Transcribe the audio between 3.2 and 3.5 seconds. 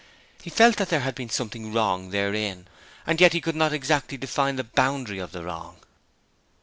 yet he